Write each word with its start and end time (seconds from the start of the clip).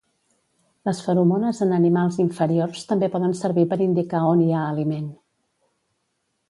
Les 0.87 1.01
feromones 1.07 1.59
en 1.65 1.75
animals 1.77 2.17
inferiors 2.25 2.89
també 2.93 3.11
poden 3.17 3.37
servir 3.43 3.67
per 3.75 3.81
indicar 3.89 4.25
on 4.31 4.43
hi 4.47 4.53
ha 4.57 4.67
aliment 4.75 5.09